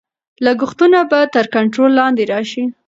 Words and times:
لګښتونه 0.45 0.99
به 1.09 1.19
تر 1.35 1.45
کنټرول 1.55 1.91
لاندې 1.99 2.23
راشي. 2.31 2.63